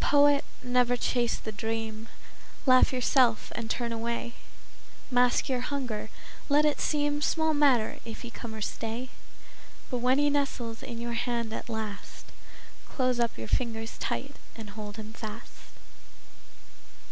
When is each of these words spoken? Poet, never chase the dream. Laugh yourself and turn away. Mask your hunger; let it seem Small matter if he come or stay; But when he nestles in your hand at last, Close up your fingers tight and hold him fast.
Poet, 0.00 0.44
never 0.64 0.96
chase 0.96 1.38
the 1.38 1.52
dream. 1.52 2.08
Laugh 2.66 2.92
yourself 2.92 3.52
and 3.54 3.70
turn 3.70 3.92
away. 3.92 4.34
Mask 5.08 5.48
your 5.48 5.60
hunger; 5.60 6.10
let 6.48 6.64
it 6.64 6.80
seem 6.80 7.22
Small 7.22 7.54
matter 7.54 8.00
if 8.04 8.22
he 8.22 8.28
come 8.30 8.56
or 8.56 8.60
stay; 8.60 9.10
But 9.88 9.98
when 9.98 10.18
he 10.18 10.30
nestles 10.30 10.82
in 10.82 11.00
your 11.00 11.12
hand 11.12 11.52
at 11.52 11.68
last, 11.68 12.24
Close 12.88 13.20
up 13.20 13.38
your 13.38 13.46
fingers 13.46 13.96
tight 13.98 14.34
and 14.56 14.70
hold 14.70 14.96
him 14.96 15.12
fast. 15.12 15.52